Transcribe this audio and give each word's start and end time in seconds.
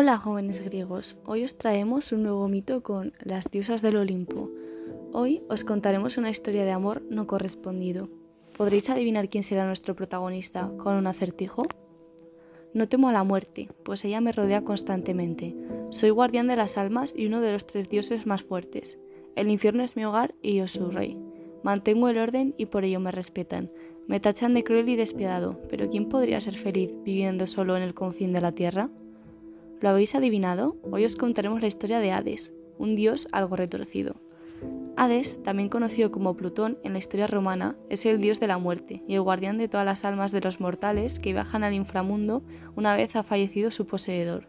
Hola 0.00 0.16
jóvenes 0.16 0.62
griegos, 0.62 1.16
hoy 1.26 1.42
os 1.42 1.58
traemos 1.58 2.12
un 2.12 2.22
nuevo 2.22 2.46
mito 2.46 2.84
con 2.84 3.14
las 3.18 3.50
diosas 3.50 3.82
del 3.82 3.96
Olimpo. 3.96 4.48
Hoy 5.12 5.42
os 5.48 5.64
contaremos 5.64 6.16
una 6.18 6.30
historia 6.30 6.64
de 6.64 6.70
amor 6.70 7.02
no 7.10 7.26
correspondido. 7.26 8.08
¿Podréis 8.56 8.90
adivinar 8.90 9.28
quién 9.28 9.42
será 9.42 9.66
nuestro 9.66 9.96
protagonista 9.96 10.70
con 10.78 10.94
un 10.94 11.08
acertijo? 11.08 11.66
No 12.74 12.88
temo 12.88 13.08
a 13.08 13.12
la 13.12 13.24
muerte, 13.24 13.70
pues 13.84 14.04
ella 14.04 14.20
me 14.20 14.30
rodea 14.30 14.62
constantemente. 14.62 15.56
Soy 15.90 16.10
guardián 16.10 16.46
de 16.46 16.54
las 16.54 16.78
almas 16.78 17.12
y 17.16 17.26
uno 17.26 17.40
de 17.40 17.54
los 17.54 17.66
tres 17.66 17.88
dioses 17.88 18.24
más 18.24 18.44
fuertes. 18.44 19.00
El 19.34 19.50
infierno 19.50 19.82
es 19.82 19.96
mi 19.96 20.04
hogar 20.04 20.32
y 20.40 20.54
yo 20.54 20.68
su 20.68 20.92
rey. 20.92 21.18
Mantengo 21.64 22.08
el 22.08 22.18
orden 22.18 22.54
y 22.56 22.66
por 22.66 22.84
ello 22.84 23.00
me 23.00 23.10
respetan. 23.10 23.72
Me 24.06 24.20
tachan 24.20 24.54
de 24.54 24.62
cruel 24.62 24.88
y 24.90 24.94
despiadado, 24.94 25.60
pero 25.68 25.90
¿quién 25.90 26.08
podría 26.08 26.40
ser 26.40 26.54
feliz 26.54 26.94
viviendo 27.02 27.48
solo 27.48 27.76
en 27.76 27.82
el 27.82 27.94
confín 27.94 28.32
de 28.32 28.40
la 28.40 28.52
tierra? 28.52 28.90
¿Lo 29.80 29.90
habéis 29.90 30.16
adivinado? 30.16 30.76
Hoy 30.90 31.04
os 31.04 31.14
contaremos 31.14 31.60
la 31.60 31.68
historia 31.68 32.00
de 32.00 32.10
Hades, 32.10 32.52
un 32.78 32.96
dios 32.96 33.28
algo 33.30 33.54
retorcido. 33.54 34.16
Hades, 34.96 35.40
también 35.44 35.68
conocido 35.68 36.10
como 36.10 36.36
Plutón 36.36 36.78
en 36.82 36.94
la 36.94 36.98
historia 36.98 37.28
romana, 37.28 37.76
es 37.88 38.04
el 38.04 38.20
dios 38.20 38.40
de 38.40 38.48
la 38.48 38.58
muerte 38.58 39.04
y 39.06 39.14
el 39.14 39.20
guardián 39.20 39.56
de 39.56 39.68
todas 39.68 39.86
las 39.86 40.04
almas 40.04 40.32
de 40.32 40.40
los 40.40 40.58
mortales 40.58 41.20
que 41.20 41.32
viajan 41.32 41.62
al 41.62 41.74
inframundo 41.74 42.42
una 42.74 42.96
vez 42.96 43.14
ha 43.14 43.22
fallecido 43.22 43.70
su 43.70 43.86
poseedor. 43.86 44.48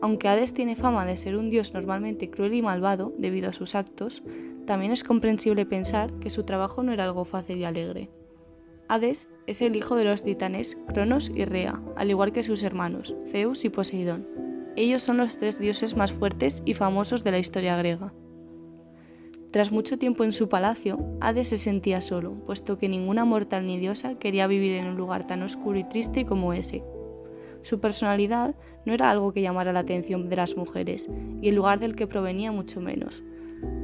Aunque 0.00 0.28
Hades 0.28 0.54
tiene 0.54 0.74
fama 0.74 1.04
de 1.04 1.18
ser 1.18 1.36
un 1.36 1.50
dios 1.50 1.74
normalmente 1.74 2.30
cruel 2.30 2.54
y 2.54 2.62
malvado 2.62 3.12
debido 3.18 3.50
a 3.50 3.52
sus 3.52 3.74
actos, 3.74 4.22
también 4.66 4.90
es 4.90 5.04
comprensible 5.04 5.66
pensar 5.66 6.14
que 6.14 6.30
su 6.30 6.44
trabajo 6.44 6.82
no 6.82 6.92
era 6.92 7.04
algo 7.04 7.26
fácil 7.26 7.58
y 7.58 7.64
alegre. 7.64 8.08
Hades 8.88 9.28
es 9.48 9.62
el 9.62 9.74
hijo 9.74 9.96
de 9.96 10.04
los 10.04 10.22
titanes 10.22 10.76
Cronos 10.94 11.30
y 11.34 11.44
Rea, 11.44 11.82
al 11.96 12.10
igual 12.10 12.32
que 12.32 12.44
sus 12.44 12.62
hermanos, 12.62 13.16
Zeus 13.32 13.64
y 13.64 13.68
Poseidón. 13.68 14.28
Ellos 14.76 15.02
son 15.02 15.16
los 15.16 15.38
tres 15.38 15.58
dioses 15.58 15.96
más 15.96 16.12
fuertes 16.12 16.62
y 16.64 16.74
famosos 16.74 17.24
de 17.24 17.32
la 17.32 17.38
historia 17.38 17.76
griega. 17.76 18.12
Tras 19.50 19.72
mucho 19.72 19.98
tiempo 19.98 20.22
en 20.22 20.32
su 20.32 20.48
palacio, 20.48 20.98
Hades 21.20 21.48
se 21.48 21.56
sentía 21.56 22.00
solo, 22.00 22.34
puesto 22.46 22.78
que 22.78 22.88
ninguna 22.88 23.24
mortal 23.24 23.66
ni 23.66 23.78
diosa 23.78 24.18
quería 24.18 24.46
vivir 24.46 24.76
en 24.76 24.86
un 24.86 24.96
lugar 24.96 25.26
tan 25.26 25.42
oscuro 25.42 25.78
y 25.78 25.84
triste 25.84 26.24
como 26.24 26.52
ese. 26.52 26.84
Su 27.62 27.80
personalidad 27.80 28.54
no 28.84 28.92
era 28.92 29.10
algo 29.10 29.32
que 29.32 29.42
llamara 29.42 29.72
la 29.72 29.80
atención 29.80 30.28
de 30.28 30.36
las 30.36 30.56
mujeres, 30.56 31.08
y 31.40 31.48
el 31.48 31.56
lugar 31.56 31.80
del 31.80 31.96
que 31.96 32.06
provenía 32.06 32.52
mucho 32.52 32.80
menos. 32.80 33.24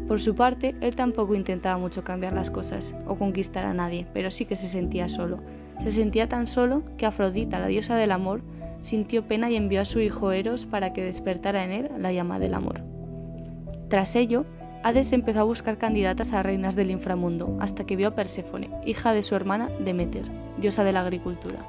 Por 0.09 0.20
su 0.20 0.34
parte, 0.34 0.75
él 0.81 0.95
tampoco 0.95 1.34
intentaba 1.34 1.78
mucho 1.78 2.05
cambiar 2.05 2.33
las 2.33 2.51
cosas 2.51 2.95
o 3.06 3.17
conquistar 3.17 3.65
a 3.65 3.75
nadie, 3.75 4.06
pero 4.12 4.31
sí 4.31 4.45
que 4.45 4.56
se 4.56 4.69
sentía 4.69 5.09
solo. 5.09 5.41
Se 5.81 5.91
sentía 5.91 6.29
tan 6.29 6.47
solo 6.47 6.83
que 6.97 7.06
Afrodita, 7.06 7.59
la 7.59 7.67
diosa 7.67 7.97
del 7.97 8.12
amor, 8.12 8.42
sintió 8.79 9.27
pena 9.27 9.51
y 9.51 9.56
envió 9.56 9.81
a 9.81 9.84
su 9.84 10.01
hijo 10.01 10.33
Eros 10.33 10.67
para 10.67 10.92
que 10.92 11.05
despertara 11.05 11.64
en 11.64 11.70
él 11.70 11.91
la 11.98 12.12
llama 12.12 12.39
del 12.39 12.55
amor. 12.55 12.83
Tras 13.89 14.17
ello, 14.17 14.45
Hades 14.83 15.12
empezó 15.12 15.41
a 15.41 15.45
buscar 15.45 15.79
candidatas 15.79 16.33
a 16.33 16.42
reinas 16.42 16.75
del 16.75 16.91
inframundo, 16.91 17.57
hasta 17.61 17.84
que 17.84 17.95
vio 17.95 18.09
a 18.09 18.14
Perséfone, 18.14 18.70
hija 18.84 19.12
de 19.12 19.23
su 19.23 19.36
hermana 19.36 19.70
Demeter, 19.84 20.25
diosa 20.59 20.83
de 20.83 20.92
la 20.92 21.01
agricultura. 21.01 21.64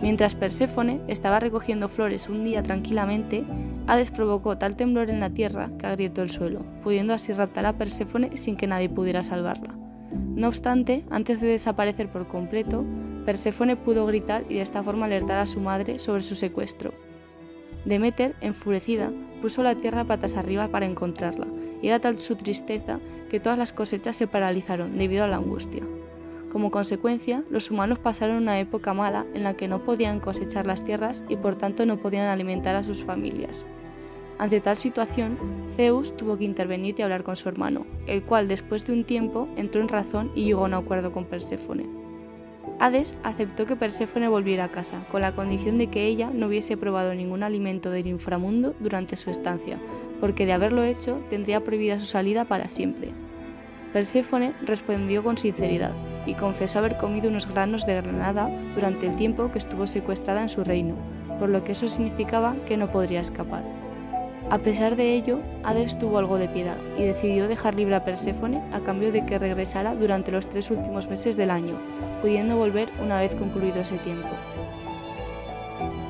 Mientras 0.00 0.34
Perséfone 0.34 1.00
estaba 1.06 1.38
recogiendo 1.38 1.88
flores 1.88 2.28
un 2.28 2.42
día 2.42 2.62
tranquilamente, 2.62 3.44
Hades 3.86 4.10
provocó 4.10 4.56
tal 4.56 4.76
temblor 4.76 5.10
en 5.10 5.20
la 5.20 5.28
tierra 5.28 5.70
que 5.78 5.86
agrietó 5.86 6.22
el 6.22 6.30
suelo, 6.30 6.64
pudiendo 6.82 7.12
así 7.12 7.32
raptar 7.32 7.66
a 7.66 7.74
Perséfone 7.74 8.36
sin 8.38 8.56
que 8.56 8.66
nadie 8.66 8.88
pudiera 8.88 9.22
salvarla. 9.22 9.74
No 10.10 10.48
obstante, 10.48 11.04
antes 11.10 11.40
de 11.40 11.48
desaparecer 11.48 12.10
por 12.10 12.26
completo, 12.26 12.82
Perséfone 13.26 13.76
pudo 13.76 14.06
gritar 14.06 14.44
y 14.48 14.54
de 14.54 14.62
esta 14.62 14.82
forma 14.82 15.04
alertar 15.04 15.38
a 15.38 15.46
su 15.46 15.60
madre 15.60 15.98
sobre 15.98 16.22
su 16.22 16.34
secuestro. 16.34 16.94
Demeter, 17.84 18.34
enfurecida, 18.40 19.12
puso 19.42 19.62
la 19.62 19.74
tierra 19.74 20.04
patas 20.04 20.36
arriba 20.36 20.68
para 20.68 20.86
encontrarla, 20.86 21.46
y 21.82 21.88
era 21.88 22.00
tal 22.00 22.18
su 22.18 22.36
tristeza 22.36 23.00
que 23.28 23.40
todas 23.40 23.58
las 23.58 23.74
cosechas 23.74 24.16
se 24.16 24.26
paralizaron 24.26 24.96
debido 24.96 25.24
a 25.24 25.28
la 25.28 25.36
angustia. 25.36 25.82
Como 26.50 26.70
consecuencia, 26.70 27.42
los 27.50 27.70
humanos 27.70 27.98
pasaron 27.98 28.36
una 28.36 28.60
época 28.60 28.94
mala 28.94 29.26
en 29.34 29.42
la 29.42 29.54
que 29.54 29.68
no 29.68 29.84
podían 29.84 30.20
cosechar 30.20 30.66
las 30.66 30.84
tierras 30.84 31.24
y 31.28 31.36
por 31.36 31.56
tanto 31.56 31.84
no 31.84 31.98
podían 31.98 32.28
alimentar 32.28 32.76
a 32.76 32.84
sus 32.84 33.02
familias. 33.02 33.66
Ante 34.38 34.60
tal 34.60 34.76
situación, 34.76 35.38
Zeus 35.76 36.16
tuvo 36.16 36.36
que 36.36 36.44
intervenir 36.44 36.96
y 36.98 37.02
hablar 37.02 37.22
con 37.22 37.36
su 37.36 37.48
hermano, 37.48 37.86
el 38.06 38.22
cual 38.22 38.48
después 38.48 38.84
de 38.84 38.92
un 38.92 39.04
tiempo 39.04 39.48
entró 39.56 39.80
en 39.80 39.88
razón 39.88 40.32
y 40.34 40.44
llegó 40.44 40.62
a 40.62 40.66
un 40.66 40.74
acuerdo 40.74 41.12
con 41.12 41.24
Perséfone. 41.24 41.86
Hades 42.80 43.16
aceptó 43.22 43.66
que 43.66 43.76
Perséfone 43.76 44.26
volviera 44.26 44.64
a 44.64 44.70
casa, 44.72 45.06
con 45.12 45.20
la 45.20 45.36
condición 45.36 45.78
de 45.78 45.86
que 45.86 46.06
ella 46.06 46.30
no 46.34 46.48
hubiese 46.48 46.76
probado 46.76 47.14
ningún 47.14 47.44
alimento 47.44 47.90
del 47.90 48.08
inframundo 48.08 48.74
durante 48.80 49.16
su 49.16 49.30
estancia, 49.30 49.78
porque 50.20 50.46
de 50.46 50.52
haberlo 50.52 50.82
hecho 50.82 51.20
tendría 51.30 51.62
prohibida 51.62 52.00
su 52.00 52.06
salida 52.06 52.44
para 52.44 52.68
siempre. 52.68 53.10
Perséfone 53.92 54.54
respondió 54.66 55.22
con 55.22 55.38
sinceridad 55.38 55.92
y 56.26 56.34
confesó 56.34 56.80
haber 56.80 56.96
comido 56.96 57.28
unos 57.28 57.46
granos 57.46 57.86
de 57.86 57.94
granada 57.94 58.50
durante 58.74 59.06
el 59.06 59.14
tiempo 59.14 59.52
que 59.52 59.58
estuvo 59.58 59.86
secuestrada 59.86 60.42
en 60.42 60.48
su 60.48 60.64
reino, 60.64 60.96
por 61.38 61.48
lo 61.48 61.62
que 61.62 61.72
eso 61.72 61.86
significaba 61.86 62.56
que 62.66 62.76
no 62.76 62.90
podría 62.90 63.20
escapar. 63.20 63.83
A 64.50 64.58
pesar 64.58 64.94
de 64.94 65.14
ello, 65.14 65.40
Hades 65.62 65.98
tuvo 65.98 66.18
algo 66.18 66.36
de 66.36 66.48
piedad 66.48 66.76
y 66.98 67.02
decidió 67.02 67.48
dejar 67.48 67.74
libre 67.74 67.94
a 67.94 68.04
Perséfone 68.04 68.62
a 68.72 68.80
cambio 68.80 69.10
de 69.10 69.24
que 69.24 69.38
regresara 69.38 69.94
durante 69.94 70.30
los 70.30 70.48
tres 70.48 70.70
últimos 70.70 71.08
meses 71.08 71.36
del 71.36 71.50
año, 71.50 71.78
pudiendo 72.20 72.56
volver 72.56 72.90
una 73.02 73.20
vez 73.20 73.34
concluido 73.34 73.80
ese 73.80 73.96
tiempo. 73.98 74.28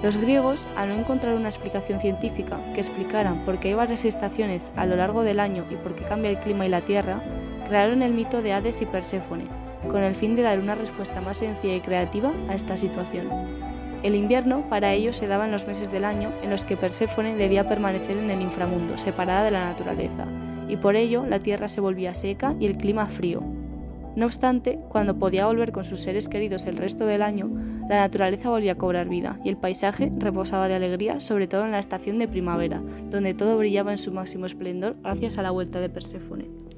Los 0.02 0.16
griegos, 0.16 0.66
al 0.76 0.90
no 0.90 0.96
encontrar 0.96 1.34
una 1.34 1.48
explicación 1.48 2.00
científica 2.00 2.58
que 2.74 2.80
explicaran 2.80 3.44
por 3.44 3.58
qué 3.58 3.68
hay 3.68 3.74
varias 3.74 4.04
estaciones 4.04 4.70
a 4.76 4.84
lo 4.84 4.96
largo 4.96 5.22
del 5.22 5.40
año 5.40 5.64
y 5.70 5.76
por 5.76 5.94
qué 5.94 6.04
cambia 6.04 6.30
el 6.30 6.40
clima 6.40 6.66
y 6.66 6.68
la 6.68 6.82
tierra, 6.82 7.22
crearon 7.68 8.02
el 8.02 8.12
mito 8.12 8.42
de 8.42 8.52
Hades 8.52 8.82
y 8.82 8.86
Perséfone, 8.86 9.46
con 9.90 10.02
el 10.02 10.14
fin 10.14 10.36
de 10.36 10.42
dar 10.42 10.58
una 10.58 10.74
respuesta 10.74 11.20
más 11.20 11.38
sencilla 11.38 11.76
y 11.76 11.80
creativa 11.80 12.32
a 12.50 12.54
esta 12.54 12.76
situación. 12.76 13.28
El 14.04 14.14
invierno 14.16 14.68
para 14.68 14.92
ellos 14.92 15.16
se 15.16 15.26
daba 15.26 15.46
en 15.46 15.50
los 15.50 15.66
meses 15.66 15.90
del 15.90 16.04
año 16.04 16.30
en 16.42 16.50
los 16.50 16.66
que 16.66 16.76
Perséfone 16.76 17.36
debía 17.36 17.66
permanecer 17.66 18.18
en 18.18 18.28
el 18.28 18.42
inframundo, 18.42 18.98
separada 18.98 19.44
de 19.44 19.50
la 19.50 19.64
naturaleza, 19.64 20.26
y 20.68 20.76
por 20.76 20.94
ello 20.94 21.24
la 21.24 21.38
tierra 21.38 21.68
se 21.68 21.80
volvía 21.80 22.12
seca 22.12 22.54
y 22.60 22.66
el 22.66 22.76
clima 22.76 23.06
frío. 23.06 23.42
No 24.14 24.26
obstante, 24.26 24.78
cuando 24.90 25.18
podía 25.18 25.46
volver 25.46 25.72
con 25.72 25.84
sus 25.84 26.00
seres 26.00 26.28
queridos 26.28 26.66
el 26.66 26.76
resto 26.76 27.06
del 27.06 27.22
año, 27.22 27.48
la 27.88 28.00
naturaleza 28.00 28.50
volvía 28.50 28.72
a 28.72 28.78
cobrar 28.78 29.08
vida 29.08 29.40
y 29.42 29.48
el 29.48 29.56
paisaje 29.56 30.12
reposaba 30.18 30.68
de 30.68 30.74
alegría, 30.74 31.18
sobre 31.18 31.48
todo 31.48 31.64
en 31.64 31.72
la 31.72 31.78
estación 31.78 32.18
de 32.18 32.28
primavera, 32.28 32.82
donde 33.08 33.32
todo 33.32 33.56
brillaba 33.56 33.90
en 33.90 33.98
su 33.98 34.12
máximo 34.12 34.44
esplendor 34.44 34.96
gracias 35.02 35.38
a 35.38 35.42
la 35.42 35.50
vuelta 35.50 35.80
de 35.80 35.88
Perséfone. 35.88 36.73